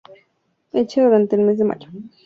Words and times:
Hecha 0.71 1.03
durante 1.03 1.35
el 1.35 1.43
mes 1.43 1.59
de 1.59 1.63
mayo. 1.65 1.89